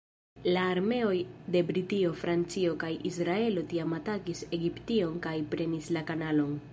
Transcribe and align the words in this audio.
La 0.53 0.61
armeoj 0.75 1.17
de 1.55 1.61
Britio, 1.67 2.13
Francio 2.21 2.73
kaj 2.85 2.91
Israelo 3.11 3.65
tiam 3.75 3.95
atakis 4.01 4.41
Egiption 4.59 5.25
kaj 5.27 5.39
prenis 5.53 5.93
la 5.99 6.07
kanalon. 6.13 6.61